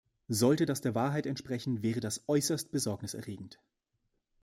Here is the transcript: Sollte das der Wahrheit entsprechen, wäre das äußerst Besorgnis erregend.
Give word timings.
Sollte 0.29 0.65
das 0.65 0.81
der 0.81 0.95
Wahrheit 0.95 1.27
entsprechen, 1.27 1.83
wäre 1.83 1.99
das 1.99 2.23
äußerst 2.27 2.71
Besorgnis 2.71 3.13
erregend. 3.13 3.59